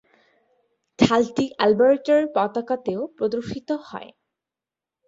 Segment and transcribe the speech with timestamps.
[0.99, 4.09] ঢালটি অ্যালবার্টার পতাকাতেও প্রদর্শিত হয়।